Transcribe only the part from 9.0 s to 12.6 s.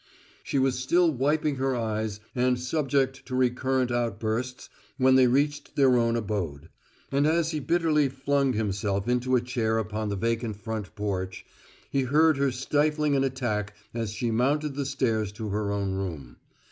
into a chair upon the vacant front porch, he heard her